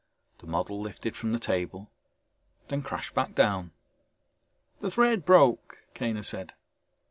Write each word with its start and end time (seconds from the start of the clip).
The 0.39 0.47
model 0.47 0.81
lifted 0.81 1.15
from 1.15 1.31
the 1.31 1.37
table 1.37 1.91
then 2.69 2.81
crashed 2.81 3.13
back 3.13 3.35
down. 3.35 3.69
"The 4.79 4.89
thread 4.89 5.25
broke," 5.25 5.77
Kaner 5.93 6.25
said. 6.25 6.53